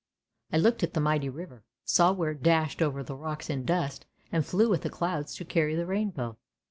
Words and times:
""I 0.51 0.57
looked 0.57 0.81
at 0.81 0.95
the 0.95 0.99
mighty 0.99 1.29
river, 1.29 1.63
saw 1.85 2.11
where 2.11 2.31
it 2.31 2.41
dashed 2.41 2.81
over 2.81 3.03
the 3.03 3.15
rocks 3.15 3.51
in 3.51 3.65
dust 3.65 4.07
and 4.31 4.43
flew 4.43 4.67
with 4.67 4.81
the 4.81 4.89
clouds 4.89 5.35
to 5.35 5.45
carry 5.45 5.75
the 5.75 5.85
rainbow. 5.85 6.39